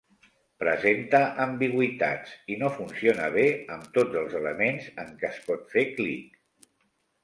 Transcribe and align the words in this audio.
Presenta 0.61 1.19
ambigüitats 1.45 2.33
i 2.55 2.59
no 2.63 2.73
funciona 2.79 3.29
bé 3.37 3.47
amb 3.77 3.95
tots 4.01 4.21
els 4.25 4.37
elements 4.43 4.93
en 5.07 5.17
què 5.23 5.33
es 5.35 5.43
pot 5.49 5.75
fer 5.77 5.91
clic. 5.97 6.47